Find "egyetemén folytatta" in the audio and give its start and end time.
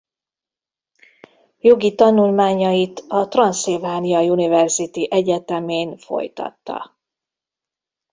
5.09-6.97